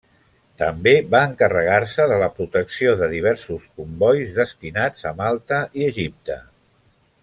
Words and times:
També 0.61 0.93
va 1.15 1.19
encarregar-se 1.31 2.07
de 2.13 2.17
la 2.23 2.31
protecció 2.39 2.95
de 3.03 3.11
diversos 3.13 3.69
combois 3.81 4.35
destinats 4.43 5.09
a 5.13 5.17
Malta 5.23 5.65
i 5.83 5.91
Egipte. 5.95 6.45